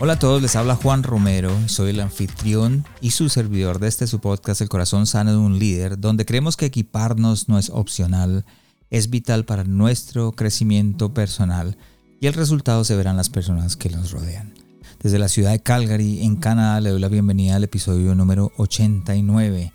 Hola 0.00 0.12
a 0.12 0.18
todos, 0.20 0.40
les 0.40 0.54
habla 0.54 0.76
Juan 0.76 1.02
Romero, 1.02 1.50
soy 1.66 1.90
el 1.90 1.98
anfitrión 1.98 2.84
y 3.00 3.10
su 3.10 3.28
servidor 3.28 3.80
de 3.80 3.88
este 3.88 4.06
su 4.06 4.20
podcast 4.20 4.60
El 4.60 4.68
corazón 4.68 5.08
sano 5.08 5.32
de 5.32 5.38
un 5.38 5.58
líder, 5.58 5.98
donde 5.98 6.24
creemos 6.24 6.56
que 6.56 6.66
equiparnos 6.66 7.48
no 7.48 7.58
es 7.58 7.68
opcional, 7.70 8.44
es 8.90 9.10
vital 9.10 9.44
para 9.44 9.64
nuestro 9.64 10.30
crecimiento 10.30 11.12
personal 11.12 11.76
y 12.20 12.28
el 12.28 12.34
resultado 12.34 12.84
se 12.84 12.94
verán 12.94 13.16
las 13.16 13.28
personas 13.28 13.76
que 13.76 13.90
nos 13.90 14.12
rodean. 14.12 14.54
Desde 15.02 15.18
la 15.18 15.26
ciudad 15.26 15.50
de 15.50 15.62
Calgary, 15.64 16.22
en 16.22 16.36
Canadá, 16.36 16.80
le 16.80 16.90
doy 16.90 17.00
la 17.00 17.08
bienvenida 17.08 17.56
al 17.56 17.64
episodio 17.64 18.14
número 18.14 18.52
89 18.56 19.72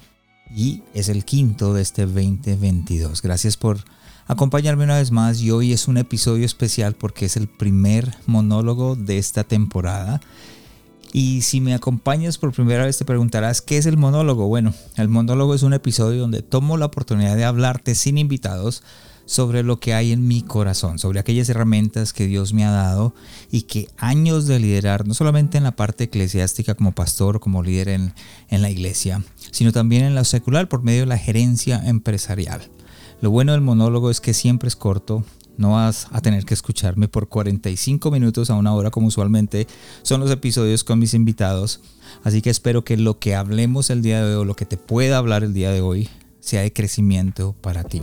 y 0.55 0.83
es 0.93 1.09
el 1.09 1.25
quinto 1.25 1.73
de 1.73 1.81
este 1.81 2.05
2022. 2.05 3.21
Gracias 3.21 3.57
por 3.57 3.79
acompañarme 4.27 4.83
una 4.83 4.97
vez 4.97 5.11
más 5.11 5.41
y 5.41 5.51
hoy 5.51 5.73
es 5.73 5.87
un 5.87 5.97
episodio 5.97 6.45
especial 6.45 6.95
porque 6.95 7.25
es 7.25 7.37
el 7.37 7.47
primer 7.47 8.15
monólogo 8.25 8.95
de 8.95 9.17
esta 9.17 9.43
temporada. 9.43 10.21
Y 11.11 11.41
si 11.41 11.61
me 11.61 11.75
acompañas 11.75 12.39
por 12.39 12.53
primera 12.53 12.85
vez 12.85 12.97
te 12.97 13.05
preguntarás 13.05 13.61
qué 13.61 13.77
es 13.77 13.85
el 13.85 13.97
monólogo. 13.97 14.47
Bueno, 14.47 14.73
el 14.97 15.09
monólogo 15.09 15.53
es 15.53 15.61
un 15.61 15.73
episodio 15.73 16.21
donde 16.21 16.41
tomo 16.41 16.75
la 16.77 16.87
oportunidad 16.87 17.35
de 17.35 17.45
hablarte 17.45 17.93
sin 17.93 18.17
invitados 18.17 18.83
sobre 19.25 19.63
lo 19.63 19.79
que 19.79 19.93
hay 19.93 20.11
en 20.11 20.27
mi 20.27 20.41
corazón, 20.41 20.99
sobre 20.99 21.19
aquellas 21.19 21.47
herramientas 21.49 22.13
que 22.13 22.27
Dios 22.27 22.53
me 22.53 22.65
ha 22.65 22.71
dado 22.71 23.13
y 23.51 23.61
que 23.61 23.87
años 23.97 24.47
de 24.47 24.59
liderar, 24.59 25.07
no 25.07 25.13
solamente 25.13 25.57
en 25.57 25.63
la 25.63 25.75
parte 25.75 26.05
eclesiástica 26.05 26.75
como 26.75 26.93
pastor, 26.93 27.39
como 27.39 27.63
líder 27.63 27.89
en, 27.89 28.13
en 28.49 28.61
la 28.61 28.69
iglesia, 28.69 29.23
sino 29.51 29.71
también 29.71 30.03
en 30.03 30.15
la 30.15 30.23
secular 30.23 30.67
por 30.67 30.83
medio 30.83 31.01
de 31.01 31.07
la 31.07 31.17
gerencia 31.17 31.81
empresarial. 31.85 32.69
Lo 33.23 33.31
bueno 33.31 33.53
del 33.53 33.61
monólogo 33.61 34.09
es 34.09 34.19
que 34.19 34.33
siempre 34.33 34.67
es 34.67 34.75
corto, 34.75 35.23
no 35.55 35.71
vas 35.71 36.07
a 36.11 36.19
tener 36.19 36.43
que 36.43 36.53
escucharme 36.53 37.07
por 37.07 37.29
45 37.29 38.11
minutos 38.11 38.49
a 38.49 38.55
una 38.55 38.73
hora 38.73 38.91
como 38.91 39.07
usualmente 39.07 39.65
son 40.01 40.19
los 40.19 40.29
episodios 40.29 40.83
con 40.83 40.99
mis 40.99 41.13
invitados. 41.13 41.79
Así 42.25 42.41
que 42.41 42.49
espero 42.49 42.83
que 42.83 42.97
lo 42.97 43.19
que 43.19 43.33
hablemos 43.33 43.89
el 43.91 44.01
día 44.01 44.21
de 44.21 44.35
hoy 44.35 44.41
o 44.41 44.43
lo 44.43 44.57
que 44.57 44.65
te 44.65 44.75
pueda 44.75 45.19
hablar 45.19 45.45
el 45.45 45.53
día 45.53 45.71
de 45.71 45.79
hoy 45.79 46.09
sea 46.41 46.63
de 46.63 46.73
crecimiento 46.73 47.55
para 47.61 47.85
ti. 47.85 48.01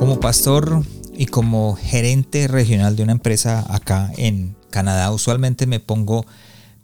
Como 0.00 0.18
pastor 0.18 0.82
y 1.16 1.26
como 1.26 1.76
gerente 1.80 2.48
regional 2.48 2.96
de 2.96 3.04
una 3.04 3.12
empresa 3.12 3.64
acá 3.72 4.10
en 4.16 4.56
Canadá, 4.70 5.12
usualmente 5.12 5.68
me 5.68 5.78
pongo 5.78 6.26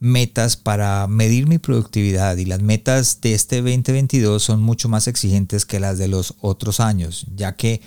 metas 0.04 0.56
para 0.56 1.06
medir 1.06 1.46
mi 1.46 1.58
productividad 1.58 2.36
y 2.36 2.44
las 2.44 2.60
metas 2.60 3.20
de 3.22 3.34
este 3.34 3.56
2022 3.62 4.42
son 4.42 4.62
mucho 4.62 4.88
más 4.88 5.08
exigentes 5.08 5.64
que 5.64 5.80
las 5.80 5.98
de 5.98 6.08
los 6.08 6.34
otros 6.40 6.78
años, 6.78 7.26
ya 7.34 7.56
que 7.56 7.80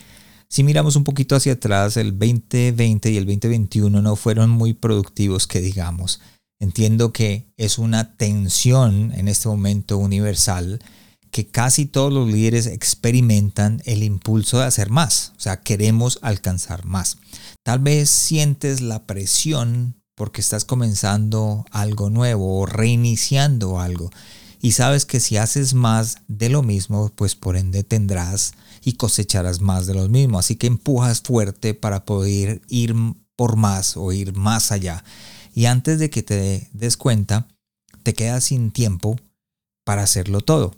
si 0.49 0.63
miramos 0.63 0.95
un 0.95 1.03
poquito 1.03 1.35
hacia 1.35 1.53
atrás, 1.53 1.95
el 1.97 2.17
2020 2.17 3.11
y 3.11 3.17
el 3.17 3.25
2021 3.25 4.01
no 4.01 4.15
fueron 4.15 4.49
muy 4.49 4.73
productivos, 4.73 5.45
que 5.45 5.59
digamos. 5.61 6.21
Entiendo 6.59 7.13
que 7.13 7.53
es 7.57 7.77
una 7.77 8.15
tensión 8.15 9.11
en 9.13 9.27
este 9.27 9.47
momento 9.47 9.97
universal 9.97 10.79
que 11.29 11.47
casi 11.47 11.85
todos 11.85 12.11
los 12.11 12.27
líderes 12.27 12.65
experimentan 12.65 13.81
el 13.85 14.01
impulso 14.01 14.57
de 14.57 14.65
hacer 14.65 14.89
más, 14.89 15.33
o 15.37 15.39
sea, 15.39 15.61
queremos 15.61 16.17
alcanzar 16.21 16.85
más. 16.85 17.17
Tal 17.63 17.79
vez 17.79 18.09
sientes 18.09 18.81
la 18.81 19.05
presión 19.05 19.96
porque 20.17 20.41
estás 20.41 20.65
comenzando 20.65 21.63
algo 21.69 22.09
nuevo 22.09 22.59
o 22.59 22.65
reiniciando 22.65 23.79
algo. 23.79 24.09
Y 24.59 24.71
sabes 24.71 25.05
que 25.05 25.19
si 25.19 25.37
haces 25.37 25.75
más 25.75 26.17
de 26.27 26.49
lo 26.49 26.63
mismo, 26.63 27.11
pues 27.15 27.35
por 27.35 27.55
ende 27.55 27.83
tendrás 27.83 28.53
y 28.83 28.93
cosecharás 28.93 29.61
más 29.61 29.85
de 29.85 29.93
lo 29.93 30.09
mismo. 30.09 30.39
Así 30.39 30.55
que 30.55 30.65
empujas 30.65 31.21
fuerte 31.21 31.75
para 31.75 32.03
poder 32.03 32.63
ir 32.67 32.95
por 33.35 33.57
más 33.57 33.95
o 33.95 34.11
ir 34.11 34.33
más 34.33 34.71
allá. 34.71 35.03
Y 35.53 35.65
antes 35.65 35.99
de 35.99 36.09
que 36.09 36.23
te 36.23 36.67
des 36.73 36.97
cuenta, 36.97 37.47
te 38.01 38.15
quedas 38.15 38.45
sin 38.45 38.71
tiempo 38.71 39.17
para 39.85 40.01
hacerlo 40.01 40.41
todo. 40.41 40.73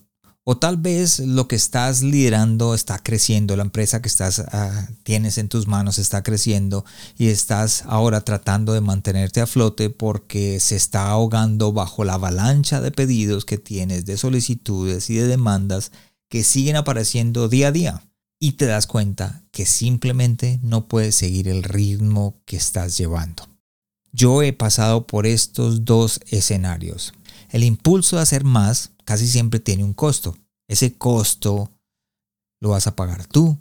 O 0.52 0.58
tal 0.58 0.78
vez 0.78 1.20
lo 1.20 1.48
que 1.48 1.56
estás 1.56 2.02
liderando 2.02 2.74
está 2.74 2.98
creciendo, 2.98 3.56
la 3.56 3.62
empresa 3.62 4.02
que 4.02 4.08
estás 4.08 4.40
ah, 4.40 4.90
tienes 5.04 5.38
en 5.38 5.48
tus 5.48 5.68
manos 5.68 6.00
está 6.00 6.24
creciendo 6.24 6.86
y 7.20 7.28
estás 7.28 7.84
ahora 7.86 8.22
tratando 8.22 8.74
de 8.74 8.82
mantenerte 8.82 9.42
a 9.42 9.46
flote 9.46 9.92
porque 9.92 10.60
se 10.60 10.76
está 10.76 11.12
ahogando 11.12 11.72
bajo 11.72 12.04
la 12.04 12.16
avalancha 12.16 12.82
de 12.82 12.90
pedidos 12.90 13.46
que 13.46 13.60
tienes, 13.60 14.08
de 14.08 14.18
solicitudes 14.18 15.12
y 15.12 15.18
de 15.18 15.28
demandas 15.28 15.92
que 16.30 16.44
siguen 16.44 16.78
apareciendo 16.78 17.48
día 17.48 17.68
a 17.68 17.72
día. 17.72 18.04
Y 18.40 18.54
te 18.54 18.66
das 18.66 18.88
cuenta 18.88 19.44
que 19.52 19.68
simplemente 19.68 20.60
no 20.64 20.88
puedes 20.88 21.14
seguir 21.14 21.48
el 21.48 21.62
ritmo 21.62 22.42
que 22.46 22.58
estás 22.58 22.98
llevando. 22.98 23.44
Yo 24.12 24.42
he 24.42 24.52
pasado 24.52 25.06
por 25.06 25.28
estos 25.28 25.86
dos 25.86 26.20
escenarios. 26.26 27.14
El 27.50 27.64
impulso 27.64 28.16
de 28.16 28.22
hacer 28.22 28.44
más 28.44 28.92
casi 29.06 29.28
siempre 29.28 29.60
tiene 29.60 29.84
un 29.84 29.94
costo. 29.94 30.38
Ese 30.68 30.94
costo 30.98 31.72
lo 32.62 32.70
vas 32.70 32.88
a 32.88 32.96
pagar 32.96 33.26
tú 33.26 33.58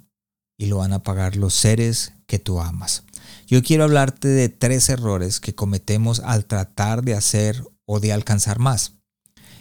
y 0.59 0.67
lo 0.67 0.79
van 0.79 0.93
a 0.93 1.03
pagar 1.03 1.37
los 1.37 1.55
seres 1.55 2.13
que 2.27 2.39
tú 2.39 2.61
amas. 2.61 3.05
Yo 3.47 3.63
quiero 3.63 3.85
hablarte 3.85 4.29
de 4.29 4.49
tres 4.49 4.89
errores 4.91 5.41
que 5.41 5.55
cometemos 5.55 6.21
al 6.21 6.45
tratar 6.45 7.03
de 7.03 7.15
hacer 7.15 7.65
o 7.87 8.01
de 8.01 8.13
alcanzar 8.13 8.59
más. 8.59 8.95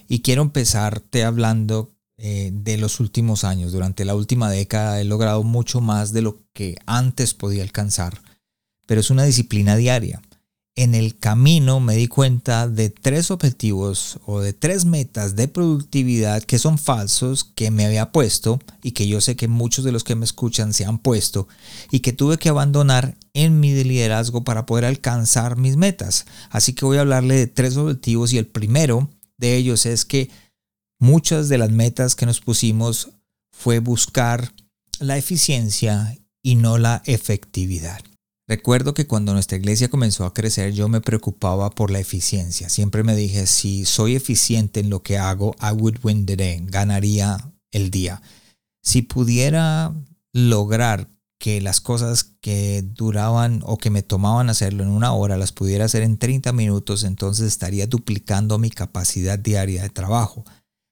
Y 0.10 0.22
quiero 0.22 0.42
empezarte 0.42 1.24
hablando 1.24 1.96
eh, 2.18 2.52
de 2.54 2.78
los 2.78 3.00
últimos 3.00 3.44
años. 3.44 3.72
Durante 3.72 4.04
la 4.04 4.16
última 4.16 4.50
década 4.50 5.00
he 5.00 5.06
logrado 5.06 5.44
mucho 5.44 5.80
más 5.80 6.12
de 6.12 6.24
lo 6.24 6.44
que 6.54 6.76
antes 6.86 7.34
podía 7.34 7.64
alcanzar, 7.64 8.22
pero 8.86 9.00
es 9.00 9.10
una 9.10 9.24
disciplina 9.24 9.76
diaria 9.76 10.22
en 10.78 10.94
el 10.94 11.18
camino 11.18 11.80
me 11.80 11.96
di 11.96 12.08
cuenta 12.08 12.68
de 12.68 12.92
tres 12.92 13.32
objetivos 13.32 14.20
o 14.28 14.42
de 14.42 14.54
tres 14.54 14.86
metas 14.86 15.36
de 15.36 15.48
productividad 15.48 16.44
que 16.44 16.60
son 16.60 16.78
falsos 16.78 17.44
que 17.44 17.72
me 17.72 17.88
había 17.88 18.12
puesto 18.12 18.60
y 18.84 18.92
que 18.92 19.08
yo 19.08 19.20
sé 19.20 19.36
que 19.36 19.48
muchos 19.48 19.84
de 19.84 19.92
los 19.92 20.04
que 20.04 20.16
me 20.16 20.24
escuchan 20.24 20.74
se 20.74 20.86
han 20.86 21.00
puesto 21.00 21.48
y 21.90 22.02
que 22.02 22.14
tuve 22.14 22.38
que 22.38 22.50
abandonar 22.50 23.18
en 23.34 23.60
mi 23.60 23.84
liderazgo 23.84 24.44
para 24.44 24.68
poder 24.68 24.86
alcanzar 24.86 25.58
mis 25.58 25.78
metas. 25.78 26.28
Así 26.52 26.74
que 26.74 26.86
voy 26.86 26.98
a 26.98 27.02
hablarle 27.02 27.36
de 27.36 27.48
tres 27.48 27.76
objetivos 27.76 28.32
y 28.32 28.38
el 28.38 28.46
primero 28.46 29.10
de 29.38 29.56
ellos 29.56 29.88
es 29.88 30.06
que 30.06 30.30
muchas 31.00 31.50
de 31.50 31.58
las 31.58 31.72
metas 31.72 32.16
que 32.16 32.28
nos 32.28 32.40
pusimos 32.40 33.10
fue 33.52 33.80
buscar 33.80 34.54
la 35.00 35.18
eficiencia 35.18 36.16
y 36.44 36.54
no 36.54 36.78
la 36.78 37.02
efectividad. 37.06 38.00
Recuerdo 38.48 38.94
que 38.94 39.08
cuando 39.08 39.34
nuestra 39.34 39.58
iglesia 39.58 39.90
comenzó 39.90 40.26
a 40.26 40.34
crecer 40.34 40.72
yo 40.72 40.88
me 40.88 41.02
preocupaba 41.02 41.70
por 41.70 41.92
la 41.92 42.00
eficiencia. 42.00 42.70
Siempre 42.70 43.04
me 43.04 43.16
dije, 43.16 43.46
si 43.46 43.84
soy 43.84 44.16
eficiente 44.16 44.80
en 44.80 44.90
lo 44.90 45.04
que 45.04 45.18
hago, 45.18 45.56
I 45.62 45.74
would 45.74 45.98
win 46.02 46.26
the 46.26 46.38
day, 46.38 46.62
ganaría 46.64 47.52
el 47.72 47.92
día. 47.92 48.22
Si 48.82 49.02
pudiera 49.02 49.94
lograr 50.32 51.10
que 51.40 51.62
las 51.62 51.82
cosas 51.82 52.24
que 52.24 52.84
duraban 52.84 53.62
o 53.66 53.78
que 53.78 53.90
me 53.90 54.02
tomaban 54.02 54.50
hacerlo 54.50 54.84
en 54.84 54.90
una 54.90 55.12
hora 55.14 55.38
las 55.38 55.52
pudiera 55.52 55.86
hacer 55.86 56.02
en 56.02 56.18
30 56.18 56.54
minutos, 56.54 57.04
entonces 57.04 57.48
estaría 57.48 57.86
duplicando 57.86 58.58
mi 58.58 58.70
capacidad 58.70 59.38
diaria 59.38 59.84
de 59.84 59.90
trabajo. 59.90 60.46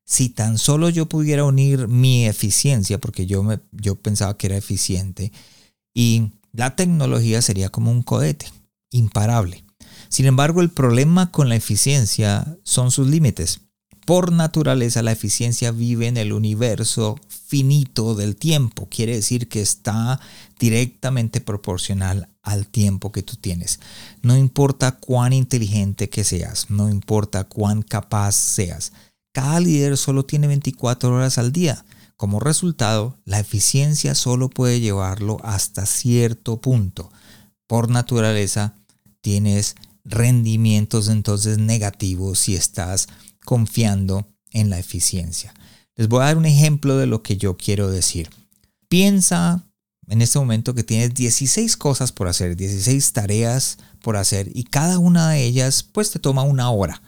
Si 0.05 0.29
tan 0.29 0.57
solo 0.57 0.89
yo 0.89 1.07
pudiera 1.07 1.45
unir 1.45 1.87
mi 1.87 2.27
eficiencia, 2.27 2.99
porque 2.99 3.25
yo, 3.25 3.41
me, 3.41 3.59
yo 3.71 3.95
pensaba 3.95 4.37
que 4.37 4.47
era 4.47 4.57
eficiente, 4.57 5.31
y 5.95 6.31
la 6.55 6.75
tecnología 6.75 7.41
sería 7.41 7.69
como 7.69 7.91
un 7.91 8.01
cohete, 8.01 8.47
imparable. 8.91 9.63
Sin 10.09 10.25
embargo, 10.25 10.61
el 10.61 10.69
problema 10.69 11.31
con 11.31 11.49
la 11.49 11.55
eficiencia 11.55 12.57
son 12.63 12.91
sus 12.91 13.07
límites. 13.07 13.61
Por 14.05 14.31
naturaleza, 14.31 15.01
la 15.01 15.11
eficiencia 15.11 15.71
vive 15.71 16.07
en 16.07 16.17
el 16.17 16.31
universo 16.31 17.19
finito 17.27 18.13
del 18.13 18.35
tiempo. 18.35 18.87
Quiere 18.87 19.15
decir 19.15 19.47
que 19.47 19.61
está 19.61 20.19
directamente 20.59 21.41
proporcional 21.41 22.29
al 22.43 22.67
tiempo 22.67 23.11
que 23.11 23.23
tú 23.23 23.35
tienes. 23.35 23.79
No 24.21 24.37
importa 24.37 24.97
cuán 24.97 25.33
inteligente 25.33 26.07
que 26.07 26.23
seas, 26.23 26.69
no 26.69 26.87
importa 26.89 27.45
cuán 27.45 27.81
capaz 27.81 28.35
seas. 28.35 28.93
Cada 29.33 29.59
líder 29.59 29.97
solo 29.97 30.23
tiene 30.23 30.47
24 30.47 31.13
horas 31.13 31.39
al 31.39 31.51
día. 31.51 31.83
Como 32.17 32.39
resultado, 32.39 33.19
la 33.25 33.39
eficiencia 33.39 34.15
solo 34.15 34.49
puede 34.49 34.79
llevarlo 34.79 35.37
hasta 35.43 35.85
cierto 35.85 36.61
punto. 36.61 37.11
Por 37.67 37.89
naturaleza, 37.89 38.75
tienes 39.21 39.75
rendimientos 40.05 41.09
entonces 41.09 41.57
negativos 41.57 42.39
si 42.39 42.55
estás 42.55 43.07
confiando 43.43 44.27
en 44.51 44.69
la 44.69 44.79
eficiencia. 44.79 45.53
Les 45.95 46.07
voy 46.07 46.21
a 46.21 46.25
dar 46.25 46.37
un 46.37 46.45
ejemplo 46.45 46.97
de 46.97 47.07
lo 47.07 47.21
que 47.21 47.37
yo 47.37 47.57
quiero 47.57 47.89
decir. 47.89 48.29
Piensa 48.87 49.67
en 50.07 50.21
este 50.21 50.39
momento 50.39 50.75
que 50.75 50.83
tienes 50.83 51.13
16 51.13 51.75
cosas 51.77 52.11
por 52.11 52.27
hacer, 52.27 52.55
16 52.55 53.13
tareas 53.13 53.77
por 54.01 54.17
hacer 54.17 54.49
y 54.53 54.63
cada 54.63 54.99
una 54.99 55.29
de 55.31 55.43
ellas 55.43 55.83
pues 55.83 56.11
te 56.11 56.19
toma 56.19 56.43
una 56.43 56.69
hora. 56.69 57.01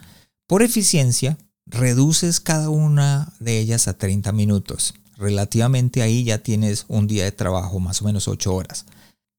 Por 0.46 0.62
eficiencia, 0.62 1.38
reduces 1.70 2.40
cada 2.40 2.70
una 2.70 3.32
de 3.40 3.58
ellas 3.58 3.88
a 3.88 3.96
30 3.96 4.32
minutos. 4.32 4.94
Relativamente 5.16 6.02
ahí 6.02 6.24
ya 6.24 6.38
tienes 6.38 6.84
un 6.88 7.06
día 7.06 7.24
de 7.24 7.32
trabajo, 7.32 7.80
más 7.80 8.02
o 8.02 8.04
menos 8.04 8.28
8 8.28 8.54
horas. 8.54 8.86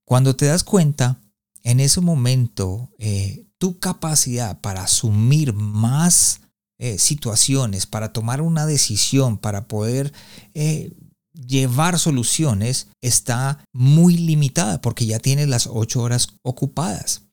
Cuando 0.05 0.35
te 0.35 0.45
das 0.45 0.63
cuenta, 0.63 1.21
en 1.63 1.79
ese 1.79 2.01
momento 2.01 2.89
eh, 2.97 3.45
tu 3.57 3.79
capacidad 3.79 4.59
para 4.61 4.83
asumir 4.83 5.53
más 5.53 6.41
eh, 6.77 6.97
situaciones, 6.97 7.85
para 7.85 8.13
tomar 8.13 8.41
una 8.41 8.65
decisión, 8.65 9.37
para 9.37 9.67
poder 9.67 10.13
eh, 10.53 10.93
llevar 11.33 11.99
soluciones, 11.99 12.87
está 13.01 13.63
muy 13.71 14.17
limitada 14.17 14.81
porque 14.81 15.05
ya 15.05 15.19
tienes 15.19 15.47
las 15.47 15.67
ocho 15.67 16.01
horas 16.01 16.29
ocupadas. 16.41 17.28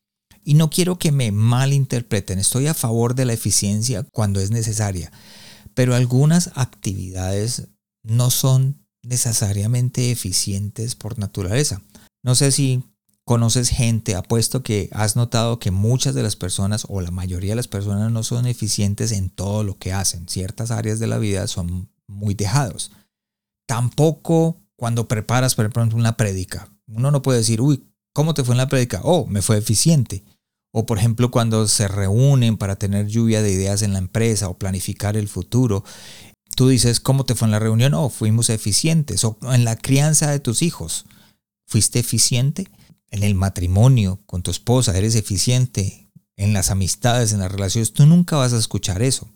Y 0.49 0.55
no 0.55 0.71
quiero 0.71 0.97
que 0.97 1.11
me 1.11 1.33
malinterpreten, 1.33 2.39
estoy 2.39 2.69
a 2.69 2.75
favor 2.75 3.17
de 3.17 3.25
la 3.25 3.33
eficiencia 3.33 4.05
cuando 4.13 4.39
es 4.39 4.53
necesaria, 4.53 5.11
pero 5.75 5.97
algunas 5.97 6.53
actividades 6.55 7.67
no 8.05 8.31
son 8.31 8.87
necesariamente 9.03 10.13
eficientes 10.13 10.95
por 10.95 11.19
naturaleza. 11.19 11.83
No 12.23 12.37
sé 12.37 12.53
si 12.53 12.85
conoces 13.25 13.71
gente, 13.71 14.15
apuesto 14.15 14.63
que 14.63 14.89
has 14.93 15.17
notado 15.17 15.59
que 15.59 15.73
muchas 15.73 16.15
de 16.15 16.23
las 16.23 16.37
personas 16.37 16.87
o 16.89 17.01
la 17.01 17.11
mayoría 17.11 17.51
de 17.51 17.57
las 17.57 17.67
personas 17.67 18.13
no 18.13 18.23
son 18.23 18.47
eficientes 18.47 19.11
en 19.11 19.31
todo 19.31 19.65
lo 19.65 19.77
que 19.79 19.93
hacen. 19.93 20.29
Ciertas 20.29 20.71
áreas 20.71 21.01
de 21.01 21.09
la 21.09 21.19
vida 21.19 21.49
son 21.49 21.91
muy 22.07 22.35
dejados. 22.35 22.93
Tampoco 23.67 24.61
cuando 24.77 25.09
preparas, 25.09 25.57
por 25.57 25.67
ejemplo, 25.67 25.99
una 25.99 26.17
prédica. 26.17 26.73
Uno 26.87 27.11
no 27.11 27.21
puede 27.21 27.41
decir, 27.41 27.61
uy, 27.61 27.83
¿cómo 28.13 28.33
te 28.33 28.45
fue 28.45 28.55
en 28.55 28.59
la 28.59 28.69
prédica? 28.69 29.01
Oh, 29.03 29.27
me 29.27 29.43
fue 29.43 29.59
eficiente. 29.59 30.23
O 30.77 30.85
por 30.85 30.99
ejemplo, 30.99 31.31
cuando 31.31 31.67
se 31.69 31.89
reúnen 31.89 32.57
para 32.59 32.77
tener 32.77 33.07
lluvia 33.07 33.41
de 33.41 33.53
ideas 33.53 33.81
en 33.81 33.93
la 33.93 33.99
empresa 33.99 34.49
o 34.49 34.59
planificar 34.59 35.17
el 35.17 35.29
futuro, 35.29 35.85
tú 36.55 36.69
dices, 36.69 37.01
¿cómo 37.01 37.25
te 37.25 37.35
fue 37.35 37.47
en 37.47 37.53
la 37.53 37.59
reunión? 37.59 37.95
Oh, 37.95 38.11
fuimos 38.11 38.51
eficientes. 38.51 39.25
O 39.25 39.39
en 39.53 39.65
la 39.65 39.77
crianza 39.77 40.31
de 40.31 40.41
tus 40.41 40.61
hijos, 40.63 41.07
¿fuiste 41.67 41.99
eficiente? 41.99 42.69
en 43.11 43.23
el 43.23 43.35
matrimonio 43.35 44.21
con 44.27 44.43
tu 44.43 44.51
esposa, 44.51 44.97
eres 44.97 45.15
eficiente, 45.15 46.11
en 46.37 46.53
las 46.53 46.71
amistades, 46.71 47.33
en 47.33 47.41
las 47.41 47.51
relaciones, 47.51 47.93
tú 47.93 48.07
nunca 48.07 48.37
vas 48.37 48.53
a 48.53 48.59
escuchar 48.59 49.03
eso. 49.03 49.29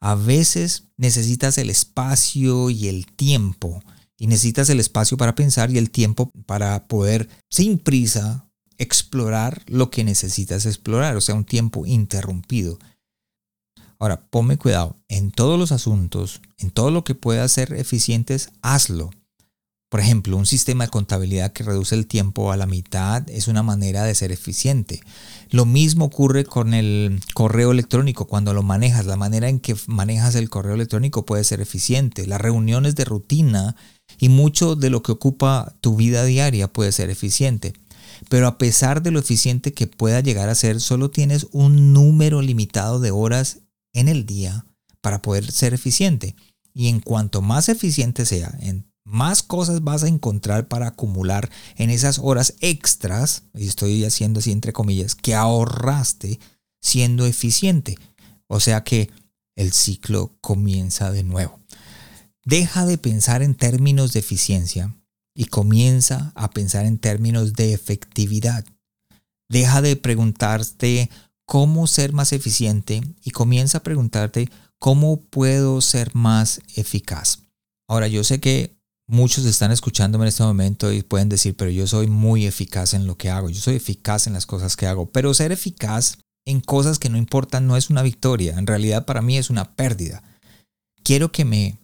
A 0.00 0.14
veces 0.14 0.88
necesitas 0.96 1.58
el 1.58 1.70
espacio 1.70 2.70
y 2.70 2.88
el 2.88 3.06
tiempo, 3.06 3.82
y 4.16 4.26
necesitas 4.26 4.68
el 4.70 4.80
espacio 4.80 5.16
para 5.16 5.34
pensar 5.34 5.70
y 5.70 5.78
el 5.78 5.90
tiempo 5.90 6.32
para 6.46 6.86
poder, 6.88 7.28
sin 7.50 7.78
prisa, 7.78 8.49
explorar 8.80 9.62
lo 9.66 9.90
que 9.90 10.04
necesitas 10.04 10.64
explorar, 10.66 11.14
o 11.16 11.20
sea, 11.20 11.34
un 11.34 11.44
tiempo 11.44 11.86
interrumpido. 11.86 12.78
Ahora, 13.98 14.26
ponme 14.30 14.56
cuidado, 14.56 14.96
en 15.08 15.30
todos 15.30 15.58
los 15.58 15.70
asuntos, 15.70 16.40
en 16.56 16.70
todo 16.70 16.90
lo 16.90 17.04
que 17.04 17.14
pueda 17.14 17.46
ser 17.48 17.74
eficientes, 17.74 18.48
hazlo. 18.62 19.10
Por 19.90 20.00
ejemplo, 20.00 20.36
un 20.36 20.46
sistema 20.46 20.84
de 20.84 20.90
contabilidad 20.90 21.52
que 21.52 21.64
reduce 21.64 21.94
el 21.96 22.06
tiempo 22.06 22.52
a 22.52 22.56
la 22.56 22.66
mitad 22.66 23.28
es 23.28 23.48
una 23.48 23.62
manera 23.62 24.04
de 24.04 24.14
ser 24.14 24.32
eficiente. 24.32 25.02
Lo 25.50 25.66
mismo 25.66 26.06
ocurre 26.06 26.44
con 26.44 26.72
el 26.72 27.20
correo 27.34 27.72
electrónico. 27.72 28.26
Cuando 28.26 28.54
lo 28.54 28.62
manejas, 28.62 29.04
la 29.04 29.16
manera 29.16 29.48
en 29.48 29.58
que 29.58 29.76
manejas 29.88 30.36
el 30.36 30.48
correo 30.48 30.74
electrónico 30.74 31.26
puede 31.26 31.42
ser 31.42 31.60
eficiente. 31.60 32.26
Las 32.26 32.40
reuniones 32.40 32.94
de 32.94 33.04
rutina 33.04 33.74
y 34.18 34.28
mucho 34.28 34.76
de 34.76 34.90
lo 34.90 35.02
que 35.02 35.12
ocupa 35.12 35.74
tu 35.80 35.96
vida 35.96 36.24
diaria 36.24 36.72
puede 36.72 36.92
ser 36.92 37.10
eficiente. 37.10 37.74
Pero 38.30 38.46
a 38.46 38.58
pesar 38.58 39.02
de 39.02 39.10
lo 39.10 39.18
eficiente 39.18 39.74
que 39.74 39.88
pueda 39.88 40.20
llegar 40.20 40.48
a 40.48 40.54
ser, 40.54 40.80
solo 40.80 41.10
tienes 41.10 41.48
un 41.50 41.92
número 41.92 42.42
limitado 42.42 43.00
de 43.00 43.10
horas 43.10 43.58
en 43.92 44.06
el 44.06 44.24
día 44.24 44.66
para 45.00 45.20
poder 45.20 45.50
ser 45.50 45.74
eficiente. 45.74 46.36
Y 46.72 46.86
en 46.86 47.00
cuanto 47.00 47.42
más 47.42 47.68
eficiente 47.68 48.24
sea 48.24 48.56
más 49.04 49.42
cosas 49.42 49.82
vas 49.82 50.04
a 50.04 50.08
encontrar 50.08 50.68
para 50.68 50.86
acumular 50.86 51.50
en 51.74 51.90
esas 51.90 52.20
horas 52.20 52.54
extras, 52.60 53.42
y 53.52 53.66
estoy 53.66 54.04
haciendo 54.04 54.38
así 54.38 54.52
entre 54.52 54.72
comillas, 54.72 55.16
que 55.16 55.34
ahorraste 55.34 56.38
siendo 56.80 57.26
eficiente. 57.26 57.98
O 58.46 58.60
sea 58.60 58.84
que 58.84 59.10
el 59.56 59.72
ciclo 59.72 60.36
comienza 60.40 61.10
de 61.10 61.24
nuevo. 61.24 61.58
Deja 62.44 62.86
de 62.86 62.96
pensar 62.96 63.42
en 63.42 63.56
términos 63.56 64.12
de 64.12 64.20
eficiencia 64.20 64.94
y 65.40 65.46
comienza 65.46 66.32
a 66.34 66.50
pensar 66.50 66.84
en 66.84 66.98
términos 66.98 67.54
de 67.54 67.72
efectividad. 67.72 68.62
Deja 69.48 69.80
de 69.80 69.96
preguntarte 69.96 71.08
cómo 71.46 71.86
ser 71.86 72.12
más 72.12 72.34
eficiente 72.34 73.00
y 73.24 73.30
comienza 73.30 73.78
a 73.78 73.82
preguntarte 73.82 74.50
cómo 74.78 75.22
puedo 75.22 75.80
ser 75.80 76.14
más 76.14 76.60
eficaz. 76.76 77.38
Ahora 77.88 78.06
yo 78.06 78.22
sé 78.22 78.38
que 78.38 78.76
Muchos 79.12 79.44
están 79.44 79.72
escuchándome 79.72 80.24
en 80.24 80.28
este 80.28 80.44
momento 80.44 80.92
y 80.92 81.02
pueden 81.02 81.28
decir, 81.28 81.56
pero 81.56 81.68
yo 81.68 81.88
soy 81.88 82.06
muy 82.06 82.46
eficaz 82.46 82.94
en 82.94 83.08
lo 83.08 83.16
que 83.16 83.28
hago, 83.28 83.50
yo 83.50 83.60
soy 83.60 83.74
eficaz 83.74 84.28
en 84.28 84.34
las 84.34 84.46
cosas 84.46 84.76
que 84.76 84.86
hago, 84.86 85.10
pero 85.10 85.34
ser 85.34 85.50
eficaz 85.50 86.18
en 86.46 86.60
cosas 86.60 87.00
que 87.00 87.08
no 87.08 87.18
importan 87.18 87.66
no 87.66 87.76
es 87.76 87.90
una 87.90 88.02
victoria, 88.02 88.56
en 88.56 88.68
realidad 88.68 89.06
para 89.06 89.20
mí 89.20 89.36
es 89.36 89.50
una 89.50 89.74
pérdida. 89.74 90.22
Quiero 91.02 91.32
que 91.32 91.44
me 91.44 91.76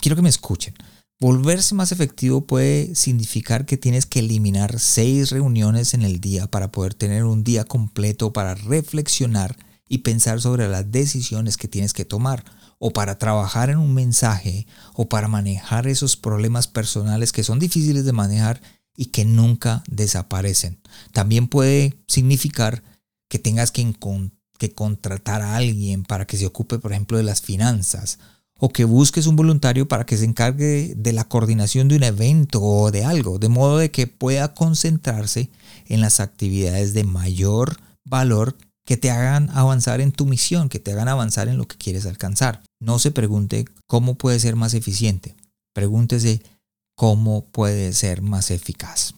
quiero 0.00 0.16
que 0.16 0.22
me 0.22 0.28
escuchen. 0.28 0.74
Volverse 1.18 1.74
más 1.74 1.92
efectivo 1.92 2.46
puede 2.46 2.94
significar 2.94 3.64
que 3.64 3.78
tienes 3.78 4.04
que 4.04 4.18
eliminar 4.18 4.78
seis 4.78 5.30
reuniones 5.30 5.94
en 5.94 6.02
el 6.02 6.20
día 6.20 6.46
para 6.46 6.70
poder 6.70 6.92
tener 6.92 7.24
un 7.24 7.42
día 7.42 7.64
completo 7.64 8.34
para 8.34 8.54
reflexionar 8.54 9.56
y 9.88 9.98
pensar 9.98 10.42
sobre 10.42 10.68
las 10.68 10.92
decisiones 10.92 11.56
que 11.56 11.68
tienes 11.68 11.94
que 11.94 12.04
tomar 12.04 12.44
o 12.78 12.92
para 12.92 13.18
trabajar 13.18 13.70
en 13.70 13.78
un 13.78 13.94
mensaje 13.94 14.66
o 14.92 15.08
para 15.08 15.26
manejar 15.26 15.86
esos 15.86 16.18
problemas 16.18 16.68
personales 16.68 17.32
que 17.32 17.44
son 17.44 17.58
difíciles 17.58 18.04
de 18.04 18.12
manejar 18.12 18.60
y 18.94 19.06
que 19.06 19.24
nunca 19.24 19.84
desaparecen. 19.88 20.82
También 21.12 21.48
puede 21.48 21.98
significar 22.08 22.82
que 23.30 23.38
tengas 23.38 23.70
que, 23.70 23.94
contratar 24.74 25.40
a 25.40 25.56
alguien 25.56 26.02
para 26.02 26.26
que 26.26 26.36
se 26.36 26.44
ocupe, 26.44 26.78
por 26.78 26.92
ejemplo, 26.92 27.16
de 27.16 27.24
las 27.24 27.40
finanzas 27.40 28.18
o 28.58 28.70
que 28.70 28.84
busques 28.84 29.26
un 29.26 29.36
voluntario 29.36 29.86
para 29.86 30.06
que 30.06 30.16
se 30.16 30.24
encargue 30.24 30.94
de 30.96 31.12
la 31.12 31.24
coordinación 31.24 31.88
de 31.88 31.96
un 31.96 32.02
evento 32.02 32.62
o 32.62 32.90
de 32.90 33.04
algo, 33.04 33.38
de 33.38 33.48
modo 33.48 33.78
de 33.78 33.90
que 33.90 34.06
pueda 34.06 34.54
concentrarse 34.54 35.50
en 35.86 36.00
las 36.00 36.20
actividades 36.20 36.94
de 36.94 37.04
mayor 37.04 37.76
valor 38.04 38.56
que 38.86 38.96
te 38.96 39.10
hagan 39.10 39.50
avanzar 39.50 40.00
en 40.00 40.12
tu 40.12 40.26
misión, 40.26 40.68
que 40.68 40.78
te 40.78 40.92
hagan 40.92 41.08
avanzar 41.08 41.48
en 41.48 41.58
lo 41.58 41.66
que 41.66 41.76
quieres 41.76 42.06
alcanzar. 42.06 42.62
No 42.80 42.98
se 42.98 43.10
pregunte 43.10 43.66
cómo 43.86 44.14
puede 44.14 44.38
ser 44.38 44.56
más 44.56 44.74
eficiente. 44.74 45.34
Pregúntese 45.74 46.40
cómo 46.94 47.44
puede 47.46 47.92
ser 47.92 48.22
más 48.22 48.50
eficaz. 48.50 49.14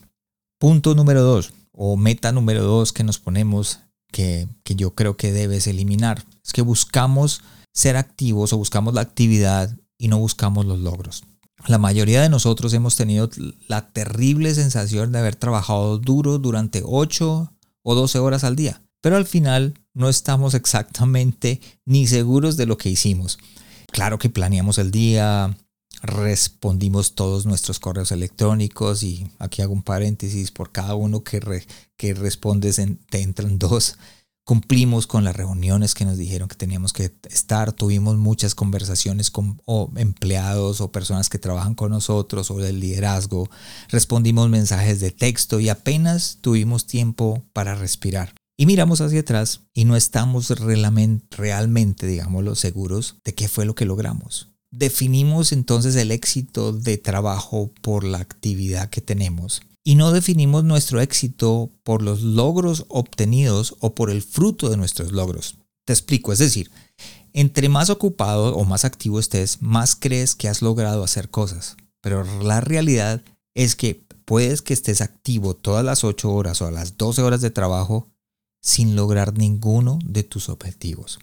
Punto 0.59 0.95
número 0.95 1.21
dos, 1.21 1.53
o 1.71 1.95
meta 1.95 2.31
número 2.31 2.63
dos 2.63 2.91
que 2.91 3.03
nos 3.03 3.19
ponemos, 3.19 3.79
que, 4.11 4.49
que 4.63 4.75
yo 4.75 4.95
creo 4.95 5.15
que 5.15 5.31
debes 5.31 5.67
eliminar, 5.67 6.25
es 6.43 6.51
que 6.51 6.63
buscamos 6.63 7.41
ser 7.79 7.97
activos 7.97 8.53
o 8.53 8.57
buscamos 8.57 8.93
la 8.93 9.01
actividad 9.01 9.75
y 9.97 10.07
no 10.07 10.19
buscamos 10.19 10.65
los 10.65 10.79
logros. 10.79 11.23
La 11.67 11.77
mayoría 11.77 12.21
de 12.21 12.29
nosotros 12.29 12.73
hemos 12.73 12.95
tenido 12.95 13.29
la 13.67 13.91
terrible 13.91 14.53
sensación 14.53 15.11
de 15.11 15.19
haber 15.19 15.35
trabajado 15.35 15.97
duro 15.97 16.39
durante 16.39 16.81
8 16.85 17.53
o 17.83 17.95
12 17.95 18.19
horas 18.19 18.43
al 18.43 18.55
día 18.55 18.81
pero 19.01 19.15
al 19.15 19.25
final 19.25 19.73
no 19.93 20.09
estamos 20.09 20.53
exactamente 20.53 21.61
ni 21.85 22.07
seguros 22.07 22.57
de 22.57 22.65
lo 22.65 22.77
que 22.77 22.89
hicimos. 22.89 23.37
Claro 23.91 24.19
que 24.19 24.29
planeamos 24.29 24.77
el 24.77 24.91
día, 24.91 25.57
respondimos 26.01 27.15
todos 27.15 27.45
nuestros 27.45 27.79
correos 27.79 28.11
electrónicos 28.11 29.03
y 29.03 29.27
aquí 29.39 29.61
hago 29.61 29.73
un 29.73 29.83
paréntesis, 29.83 30.51
por 30.51 30.71
cada 30.71 30.95
uno 30.95 31.23
que, 31.23 31.65
que 31.97 32.13
respondes 32.13 32.81
te 33.09 33.21
entran 33.21 33.57
dos. 33.57 33.97
Cumplimos 34.49 35.05
con 35.05 35.23
las 35.23 35.35
reuniones 35.35 35.93
que 35.93 36.05
nos 36.05 36.17
dijeron 36.17 36.49
que 36.49 36.55
teníamos 36.55 36.91
que 36.91 37.13
estar, 37.29 37.71
tuvimos 37.71 38.17
muchas 38.17 38.55
conversaciones 38.55 39.29
con 39.29 39.61
empleados 39.95 40.81
o 40.81 40.91
personas 40.91 41.29
que 41.29 41.37
trabajan 41.37 41.75
con 41.75 41.91
nosotros 41.91 42.47
sobre 42.47 42.69
el 42.69 42.79
liderazgo, 42.79 43.47
respondimos 43.89 44.49
mensajes 44.49 45.01
de 45.01 45.11
texto 45.11 45.59
y 45.59 45.69
apenas 45.69 46.39
tuvimos 46.41 46.87
tiempo 46.87 47.43
para 47.53 47.75
respirar. 47.75 48.33
Y 48.57 48.65
miramos 48.65 49.01
hacia 49.01 49.19
atrás 49.19 49.67
y 49.75 49.85
no 49.85 49.95
estamos 49.95 50.49
realmente, 50.49 52.07
digámoslo, 52.07 52.55
seguros 52.55 53.17
de 53.23 53.35
qué 53.35 53.47
fue 53.49 53.65
lo 53.65 53.75
que 53.75 53.85
logramos. 53.85 54.49
definimos 54.71 55.51
entonces 55.51 55.95
el 55.95 56.09
éxito 56.09 56.73
de 56.73 56.97
trabajo 56.97 57.71
por 57.83 58.03
la 58.03 58.17
actividad 58.17 58.89
que 58.89 59.01
tenemos 59.01 59.61
y 59.83 59.95
no 59.95 60.11
definimos 60.11 60.63
nuestro 60.63 61.01
éxito 61.01 61.71
por 61.83 62.01
los 62.01 62.21
logros 62.21 62.85
obtenidos 62.89 63.75
o 63.79 63.95
por 63.95 64.09
el 64.09 64.21
fruto 64.21 64.69
de 64.69 64.77
nuestros 64.77 65.11
logros. 65.11 65.57
Te 65.85 65.93
explico, 65.93 66.31
es 66.31 66.39
decir, 66.39 66.69
entre 67.33 67.69
más 67.69 67.89
ocupado 67.89 68.55
o 68.55 68.65
más 68.65 68.85
activo 68.85 69.19
estés, 69.19 69.61
más 69.61 69.95
crees 69.95 70.35
que 70.35 70.47
has 70.47 70.61
logrado 70.61 71.03
hacer 71.03 71.29
cosas. 71.29 71.77
Pero 72.01 72.23
la 72.41 72.61
realidad 72.61 73.23
es 73.55 73.75
que 73.75 74.05
puedes 74.25 74.61
que 74.61 74.73
estés 74.73 75.01
activo 75.01 75.55
todas 75.55 75.83
las 75.83 76.03
8 76.03 76.31
horas 76.31 76.61
o 76.61 76.67
a 76.67 76.71
las 76.71 76.97
12 76.97 77.21
horas 77.21 77.41
de 77.41 77.49
trabajo 77.49 78.09
sin 78.61 78.95
lograr 78.95 79.37
ninguno 79.37 79.99
de 80.05 80.23
tus 80.23 80.49
objetivos. 80.49 81.19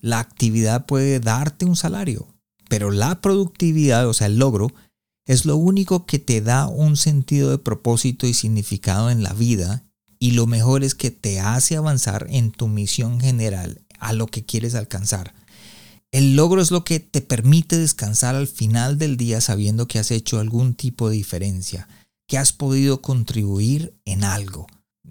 La 0.00 0.18
actividad 0.18 0.86
puede 0.86 1.20
darte 1.20 1.64
un 1.64 1.76
salario, 1.76 2.26
pero 2.68 2.90
la 2.90 3.20
productividad, 3.20 4.06
o 4.08 4.12
sea, 4.12 4.26
el 4.26 4.38
logro, 4.38 4.68
es 5.26 5.44
lo 5.44 5.56
único 5.56 6.06
que 6.06 6.18
te 6.18 6.40
da 6.40 6.66
un 6.68 6.96
sentido 6.96 7.50
de 7.50 7.58
propósito 7.58 8.26
y 8.26 8.34
significado 8.34 9.10
en 9.10 9.22
la 9.22 9.32
vida 9.32 9.84
y 10.18 10.32
lo 10.32 10.46
mejor 10.46 10.84
es 10.84 10.94
que 10.94 11.10
te 11.10 11.40
hace 11.40 11.76
avanzar 11.76 12.26
en 12.30 12.50
tu 12.50 12.68
misión 12.68 13.20
general, 13.20 13.82
a 13.98 14.12
lo 14.12 14.26
que 14.26 14.44
quieres 14.44 14.74
alcanzar. 14.74 15.34
El 16.12 16.36
logro 16.36 16.62
es 16.62 16.70
lo 16.70 16.84
que 16.84 17.00
te 17.00 17.20
permite 17.20 17.76
descansar 17.76 18.34
al 18.34 18.46
final 18.46 18.98
del 18.98 19.16
día 19.16 19.40
sabiendo 19.40 19.88
que 19.88 19.98
has 19.98 20.10
hecho 20.10 20.38
algún 20.38 20.74
tipo 20.74 21.08
de 21.08 21.16
diferencia, 21.16 21.88
que 22.28 22.38
has 22.38 22.52
podido 22.52 23.02
contribuir 23.02 23.94
en 24.04 24.24
algo. 24.24 24.66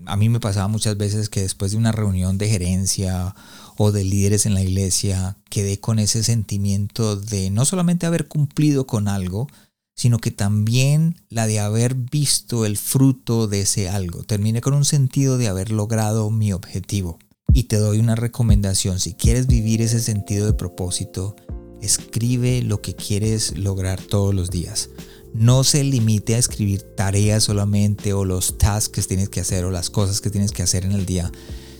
A 0.06 0.16
mí 0.16 0.30
me 0.30 0.40
pasaba 0.40 0.68
muchas 0.68 0.98
veces 0.98 1.30
que 1.30 1.42
después 1.42 1.72
de 1.72 1.78
una 1.78 1.92
reunión 1.92 2.38
de 2.38 2.50
gerencia 2.50 3.36
o 3.78 3.92
de 3.92 4.04
líderes 4.04 4.46
en 4.46 4.54
la 4.54 4.64
iglesia, 4.64 5.38
quedé 5.50 5.80
con 5.80 6.00
ese 6.00 6.24
sentimiento 6.24 7.16
de 7.16 7.50
no 7.50 7.66
solamente 7.66 8.06
haber 8.06 8.28
cumplido 8.28 8.88
con 8.88 9.08
algo, 9.08 9.48
sino 9.96 10.20
que 10.20 10.32
también 10.32 11.16
la 11.30 11.48
de 11.48 11.60
haber 11.60 11.96
visto 11.96 12.66
el 12.66 12.78
fruto 12.78 13.48
de 13.48 13.62
ese 13.62 13.90
algo. 13.90 14.24
Terminé 14.24 14.62
con 14.62 14.74
un 14.74 14.86
sentido 14.86 15.38
de 15.38 15.48
haber 15.48 15.72
logrado 15.72 16.30
mi 16.32 16.54
objetivo. 16.54 17.20
Y 17.54 17.64
te 17.64 17.78
doy 17.78 18.00
una 18.00 18.16
recomendación, 18.16 19.00
si 19.00 19.14
quieres 19.14 19.46
vivir 19.48 19.82
ese 19.82 20.00
sentido 20.00 20.48
de 20.48 20.54
propósito, 20.54 21.36
escribe 21.82 22.64
lo 22.64 22.82
que 22.82 22.96
quieres 22.96 23.58
lograr 23.58 24.02
todos 24.02 24.34
los 24.34 24.50
días. 24.50 24.90
No 25.34 25.64
se 25.64 25.84
limite 25.84 26.36
a 26.36 26.38
escribir 26.40 26.82
tareas 26.96 27.44
solamente 27.44 28.14
o 28.14 28.26
los 28.26 28.58
tasks 28.58 28.90
que 28.90 29.02
tienes 29.02 29.30
que 29.30 29.42
hacer 29.42 29.66
o 29.66 29.72
las 29.72 29.90
cosas 29.90 30.22
que 30.22 30.30
tienes 30.30 30.52
que 30.52 30.64
hacer 30.64 30.86
en 30.86 30.94
el 30.94 31.06
día, 31.06 31.32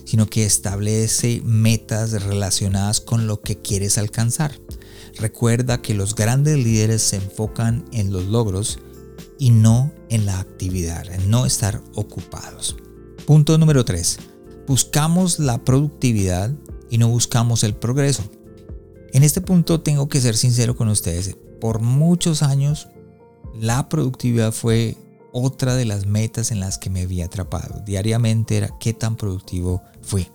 sino 0.06 0.28
que 0.28 0.46
establece 0.46 1.42
metas 1.46 2.12
relacionadas 2.24 3.00
con 3.00 3.26
lo 3.26 3.42
que 3.42 3.62
quieres 3.62 3.98
alcanzar. 3.98 4.60
Recuerda 5.18 5.82
que 5.82 5.94
los 5.94 6.16
grandes 6.16 6.58
líderes 6.58 7.02
se 7.02 7.18
enfocan 7.18 7.86
en 7.92 8.12
los 8.12 8.26
logros 8.26 8.80
y 9.40 9.52
no 9.52 9.92
en 10.10 10.26
la 10.26 10.40
actividad, 10.40 11.12
en 11.12 11.30
no 11.30 11.46
estar 11.46 11.82
ocupados. 11.96 12.76
Punto 13.26 13.58
número 13.58 13.86
3. 13.86 14.20
Buscamos 14.68 15.40
la 15.40 15.64
productividad 15.64 16.52
y 16.90 16.98
no 16.98 17.10
buscamos 17.10 17.64
el 17.64 17.76
progreso. 17.76 18.24
En 19.14 19.24
este 19.24 19.42
punto 19.42 19.82
tengo 19.82 20.10
que 20.10 20.22
ser 20.22 20.36
sincero 20.36 20.76
con 20.76 20.88
ustedes. 20.88 21.36
Por 21.62 21.80
muchos 21.80 22.42
años 22.42 22.88
la 23.60 23.88
productividad 23.90 24.52
fue 24.52 24.98
otra 25.32 25.76
de 25.76 25.86
las 25.86 26.06
metas 26.06 26.52
en 26.52 26.60
las 26.60 26.78
que 26.78 26.90
me 26.90 27.02
había 27.02 27.26
atrapado. 27.26 27.82
Diariamente 27.86 28.58
era 28.58 28.78
qué 28.80 28.94
tan 28.94 29.16
productivo 29.16 29.82
fui. 30.02 30.28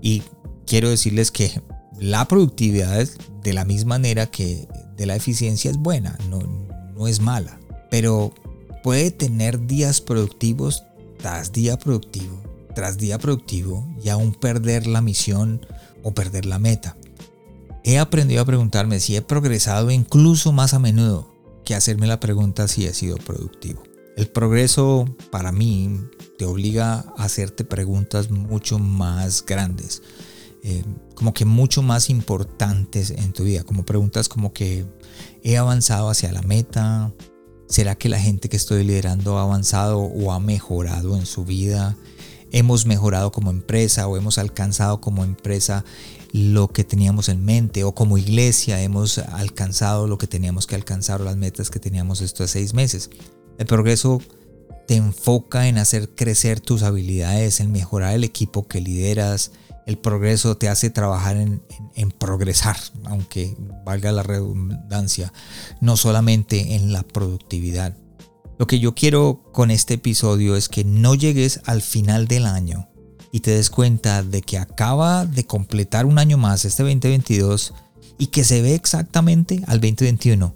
Y 0.00 0.22
quiero 0.66 0.90
decirles 0.90 1.30
que 1.30 1.62
la 2.04 2.28
productividad 2.28 3.08
de 3.42 3.52
la 3.54 3.64
misma 3.64 3.94
manera 3.94 4.26
que 4.26 4.68
de 4.94 5.06
la 5.06 5.16
eficiencia 5.16 5.70
es 5.70 5.78
buena, 5.78 6.18
no, 6.28 6.38
no 6.94 7.08
es 7.08 7.20
mala, 7.20 7.58
pero 7.90 8.34
puede 8.82 9.10
tener 9.10 9.66
días 9.66 10.02
productivos 10.02 10.84
tras 11.16 11.52
día 11.52 11.78
productivo, 11.78 12.42
tras 12.74 12.98
día 12.98 13.18
productivo 13.18 13.88
y 14.02 14.10
aún 14.10 14.34
perder 14.34 14.86
la 14.86 15.00
misión 15.00 15.64
o 16.02 16.12
perder 16.12 16.44
la 16.44 16.58
meta. 16.58 16.94
He 17.84 17.98
aprendido 17.98 18.42
a 18.42 18.46
preguntarme 18.46 19.00
si 19.00 19.16
he 19.16 19.22
progresado 19.22 19.90
incluso 19.90 20.52
más 20.52 20.74
a 20.74 20.78
menudo 20.78 21.32
que 21.64 21.74
hacerme 21.74 22.06
la 22.06 22.20
pregunta 22.20 22.68
si 22.68 22.84
he 22.84 22.92
sido 22.92 23.16
productivo. 23.16 23.82
El 24.18 24.28
progreso 24.28 25.06
para 25.30 25.52
mí 25.52 26.02
te 26.36 26.44
obliga 26.44 27.06
a 27.16 27.24
hacerte 27.24 27.64
preguntas 27.64 28.30
mucho 28.30 28.78
más 28.78 29.42
grandes 29.46 30.02
eh, 30.66 30.82
como 31.14 31.34
que 31.34 31.44
mucho 31.44 31.82
más 31.82 32.08
importantes 32.08 33.10
en 33.10 33.34
tu 33.34 33.44
vida, 33.44 33.64
como 33.64 33.84
preguntas 33.84 34.30
como 34.30 34.54
que 34.54 34.86
he 35.42 35.58
avanzado 35.58 36.08
hacia 36.08 36.32
la 36.32 36.40
meta, 36.40 37.12
¿será 37.68 37.96
que 37.96 38.08
la 38.08 38.18
gente 38.18 38.48
que 38.48 38.56
estoy 38.56 38.82
liderando 38.82 39.36
ha 39.36 39.42
avanzado 39.42 40.00
o 40.00 40.32
ha 40.32 40.40
mejorado 40.40 41.18
en 41.18 41.26
su 41.26 41.44
vida? 41.44 41.98
¿Hemos 42.50 42.86
mejorado 42.86 43.30
como 43.30 43.50
empresa 43.50 44.08
o 44.08 44.16
hemos 44.16 44.38
alcanzado 44.38 45.02
como 45.02 45.22
empresa 45.22 45.84
lo 46.32 46.68
que 46.68 46.82
teníamos 46.82 47.28
en 47.28 47.44
mente 47.44 47.84
o 47.84 47.94
como 47.94 48.16
iglesia 48.16 48.80
hemos 48.80 49.18
alcanzado 49.18 50.06
lo 50.06 50.16
que 50.16 50.28
teníamos 50.28 50.66
que 50.66 50.76
alcanzar 50.76 51.20
o 51.20 51.24
las 51.24 51.36
metas 51.36 51.68
que 51.68 51.78
teníamos 51.78 52.22
estos 52.22 52.50
seis 52.50 52.72
meses? 52.72 53.10
El 53.58 53.66
progreso 53.66 54.22
te 54.88 54.96
enfoca 54.96 55.68
en 55.68 55.76
hacer 55.76 56.14
crecer 56.14 56.60
tus 56.60 56.82
habilidades, 56.82 57.60
en 57.60 57.70
mejorar 57.70 58.14
el 58.14 58.24
equipo 58.24 58.66
que 58.66 58.80
lideras, 58.80 59.52
el 59.86 59.98
progreso 59.98 60.56
te 60.56 60.68
hace 60.68 60.90
trabajar 60.90 61.36
en, 61.36 62.10
progresar, 62.18 62.76
aunque 63.04 63.56
valga 63.84 64.12
la 64.12 64.22
redundancia, 64.22 65.32
no 65.80 65.96
solamente 65.96 66.74
en 66.74 66.92
la 66.92 67.02
productividad. 67.02 67.96
Lo 68.58 68.66
que 68.66 68.78
yo 68.78 68.94
quiero 68.94 69.42
con 69.52 69.70
este 69.70 69.94
episodio 69.94 70.56
es 70.56 70.68
que 70.68 70.84
no 70.84 71.14
llegues 71.14 71.60
al 71.66 71.82
final 71.82 72.28
del 72.28 72.46
año 72.46 72.88
y 73.30 73.40
te 73.40 73.50
des 73.50 73.68
cuenta 73.68 74.22
de 74.22 74.42
que 74.42 74.58
acaba 74.58 75.26
de 75.26 75.44
completar 75.44 76.06
un 76.06 76.18
año 76.18 76.38
más, 76.38 76.64
este 76.64 76.82
2022, 76.84 77.74
y 78.16 78.28
que 78.28 78.44
se 78.44 78.62
ve 78.62 78.74
exactamente 78.74 79.62
al 79.66 79.80
2021. 79.80 80.54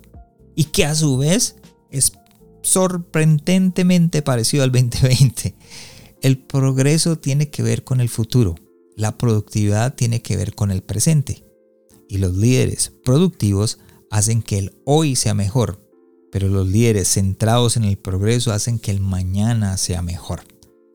Y 0.55 0.65
que 0.65 0.85
a 0.85 0.95
su 0.95 1.17
vez 1.19 1.57
es 1.91 2.13
sorprendentemente 2.63 4.23
parecido 4.23 4.63
al 4.63 4.73
2020. 4.73 5.57
El 6.23 6.39
progreso 6.39 7.19
tiene 7.19 7.51
que 7.51 7.63
ver 7.63 7.85
con 7.85 8.01
el 8.01 8.09
futuro 8.09 8.55
la 8.99 9.17
productividad 9.17 9.95
tiene 9.95 10.23
que 10.23 10.37
ver 10.37 10.57
con 10.57 10.73
el 10.73 10.83
presente. 10.83 11.45
Y 12.09 12.19
los 12.19 12.37
líderes 12.37 12.93
productivos 13.05 13.79
hacen 14.11 14.43
que 14.43 14.59
el 14.59 14.77
hoy 14.85 15.15
sea 15.15 15.35
mejor, 15.35 15.89
pero 16.33 16.49
los 16.49 16.67
líderes 16.67 17.07
centrados 17.07 17.77
en 17.77 17.85
el 17.85 17.97
progreso 17.97 18.53
hacen 18.53 18.81
que 18.81 18.91
el 18.91 18.99
mañana 18.99 19.77
sea 19.77 20.03
mejor. 20.03 20.41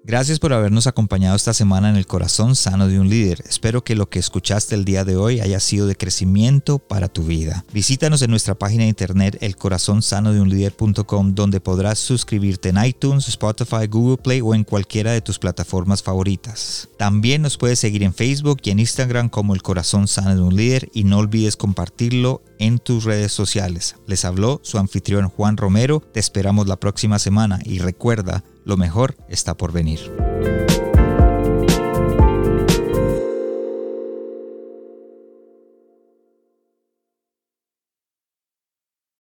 Gracias 0.05 0.37
por 0.37 0.51
habernos 0.51 0.85
acompañado 0.85 1.33
esta 1.33 1.53
semana 1.53 1.89
en 1.89 1.95
el 1.95 2.05
corazón 2.05 2.57
sano 2.57 2.89
de 2.89 2.99
un 2.99 3.07
líder. 3.07 3.41
Espero 3.47 3.85
que 3.85 3.95
lo 3.95 4.09
que 4.09 4.19
escuchaste 4.19 4.75
el 4.75 4.83
día 4.83 5.05
de 5.05 5.15
hoy 5.15 5.39
haya 5.39 5.61
sido 5.61 5.87
de 5.87 5.95
crecimiento 5.95 6.77
para 6.77 7.07
tu 7.07 7.23
vida. 7.23 7.63
Visítanos 7.71 8.21
en 8.21 8.29
nuestra 8.29 8.53
página 8.55 8.83
de 8.83 8.89
internet 8.89 9.37
elcorazonsanodeunlider.com 9.39 11.35
donde 11.35 11.61
podrás 11.61 11.99
suscribirte 11.99 12.67
en 12.69 12.83
iTunes, 12.83 13.29
Spotify, 13.29 13.87
Google 13.89 14.17
Play 14.17 14.41
o 14.41 14.53
en 14.53 14.65
cualquiera 14.65 15.13
de 15.13 15.21
tus 15.21 15.39
plataformas 15.39 16.03
favoritas. 16.03 16.89
También 16.97 17.41
nos 17.41 17.57
puedes 17.57 17.79
seguir 17.79 18.03
en 18.03 18.13
Facebook 18.13 18.59
y 18.63 18.71
en 18.71 18.79
Instagram 18.79 19.29
como 19.29 19.55
El 19.55 19.61
Corazón 19.61 20.09
Sano 20.09 20.35
de 20.35 20.41
un 20.41 20.57
Líder 20.57 20.89
y 20.93 21.05
no 21.05 21.19
olvides 21.19 21.55
compartirlo 21.55 22.41
en 22.63 22.79
tus 22.79 23.03
redes 23.03 23.31
sociales. 23.33 23.95
Les 24.07 24.23
habló 24.23 24.61
su 24.63 24.77
anfitrión 24.77 25.27
Juan 25.27 25.57
Romero. 25.57 25.99
Te 25.99 26.19
esperamos 26.19 26.67
la 26.67 26.77
próxima 26.77 27.19
semana 27.19 27.59
y 27.63 27.79
recuerda, 27.79 28.43
lo 28.63 28.77
mejor 28.77 29.15
está 29.27 29.55
por 29.55 29.73
venir. 29.73 29.99